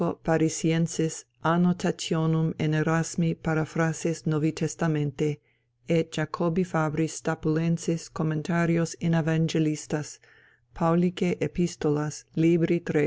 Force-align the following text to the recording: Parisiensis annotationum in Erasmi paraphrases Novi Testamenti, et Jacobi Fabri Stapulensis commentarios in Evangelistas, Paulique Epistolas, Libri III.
Parisiensis 0.01 1.25
annotationum 1.45 2.55
in 2.59 2.71
Erasmi 2.73 3.35
paraphrases 3.35 4.25
Novi 4.25 4.51
Testamenti, 4.51 5.37
et 5.87 6.11
Jacobi 6.11 6.63
Fabri 6.63 7.05
Stapulensis 7.05 8.09
commentarios 8.11 8.95
in 8.99 9.11
Evangelistas, 9.13 10.17
Paulique 10.73 11.37
Epistolas, 11.39 12.23
Libri 12.35 12.81
III. 12.89 12.99